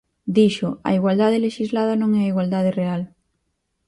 [0.37, 3.01] Dixo: a igualdade lexislada non é a igualdade real.